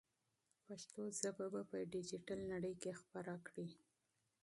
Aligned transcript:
پښتو 0.65 1.01
ژبه 1.19 1.61
په 1.71 1.77
ډیجیټل 1.93 2.39
نړۍ 2.51 2.73
کې 2.81 2.91
خپره 3.01 3.33
کړئ. 3.47 3.69